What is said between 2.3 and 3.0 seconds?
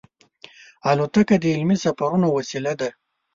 وسیله ده.